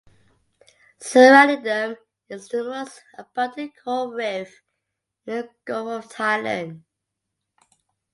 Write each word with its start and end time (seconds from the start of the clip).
Surrounding 0.99 1.61
them 1.61 1.95
is 2.27 2.47
the 2.47 2.63
most 2.63 3.03
abundant 3.19 3.73
coral 3.83 4.11
reef 4.13 4.63
in 5.27 5.35
the 5.35 5.49
Gulf 5.63 6.05
of 6.05 6.11
Thailand. 6.11 6.81